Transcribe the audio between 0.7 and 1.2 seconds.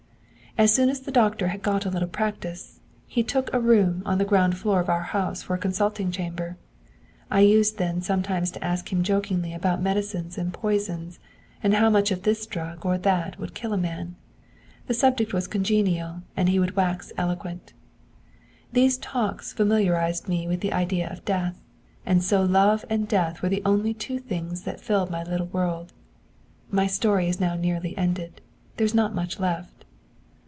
soon as the